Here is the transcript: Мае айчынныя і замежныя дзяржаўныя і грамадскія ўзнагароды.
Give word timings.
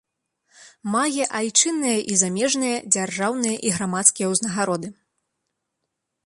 Мае 0.93 1.25
айчынныя 1.39 1.99
і 2.13 2.15
замежныя 2.21 2.77
дзяржаўныя 2.95 3.55
і 3.69 3.75
грамадскія 3.77 4.27
ўзнагароды. 4.33 4.87